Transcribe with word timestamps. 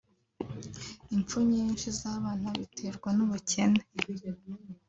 impfu 1.15 1.37
nyinshi 1.51 1.87
z’abana 1.99 2.49
biterwa 2.59 3.09
n’ubukene 3.17 3.81